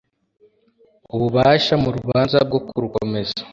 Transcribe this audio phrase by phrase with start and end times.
[1.15, 3.37] ububasha mu rubanza bwo kurukomeza